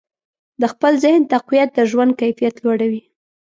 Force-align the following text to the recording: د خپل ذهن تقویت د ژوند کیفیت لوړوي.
د 0.61 0.63
خپل 0.73 0.93
ذهن 1.03 1.21
تقویت 1.33 1.69
د 1.73 1.79
ژوند 1.91 2.11
کیفیت 2.21 2.55
لوړوي. 2.63 3.01